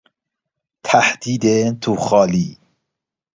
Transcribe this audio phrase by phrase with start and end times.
[0.83, 1.45] تهدید
[1.79, 2.57] تو خالی